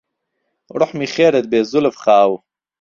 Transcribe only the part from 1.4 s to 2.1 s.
بێ زولف